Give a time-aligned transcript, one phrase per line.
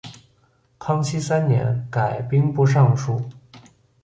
[0.79, 3.21] 康熙三年改兵部尚书。